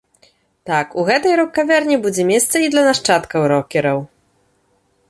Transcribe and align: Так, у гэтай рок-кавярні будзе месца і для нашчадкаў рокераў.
Так, 0.69 0.95
у 1.01 1.03
гэтай 1.09 1.33
рок-кавярні 1.39 1.99
будзе 2.07 2.27
месца 2.31 2.55
і 2.65 2.73
для 2.77 2.83
нашчадкаў 2.89 3.41
рокераў. 3.55 3.99